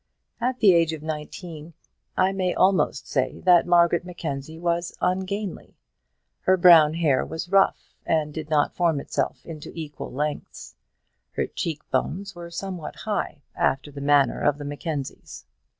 At 0.39 0.59
the 0.61 0.73
age 0.73 0.93
of 0.93 1.03
nineteen, 1.03 1.75
I 2.17 2.31
may 2.31 2.55
almost 2.55 3.07
say 3.07 3.39
that 3.41 3.67
Margaret 3.67 4.03
Mackenzie 4.03 4.57
was 4.57 4.97
ungainly. 4.99 5.75
Her 6.39 6.57
brown 6.57 6.95
hair 6.95 7.23
was 7.23 7.49
rough, 7.49 7.93
and 8.03 8.33
did 8.33 8.49
not 8.49 8.73
form 8.75 8.99
itself 8.99 9.45
into 9.45 9.71
equal 9.75 10.11
lengths. 10.11 10.73
Her 11.33 11.45
cheek 11.45 11.87
bones 11.91 12.33
were 12.33 12.49
somewhat 12.49 12.95
high, 12.95 13.43
after 13.55 13.91
the 13.91 14.01
manner 14.01 14.41
of 14.41 14.57
the 14.57 14.65
Mackenzies. 14.65 15.45